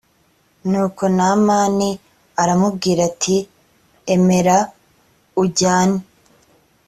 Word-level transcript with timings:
nuko 0.69 1.03
n 1.17 1.19
mani 1.47 1.89
aramubwira 2.41 3.01
ati 3.11 3.35
emera 4.13 4.57
ujyane 5.43 5.99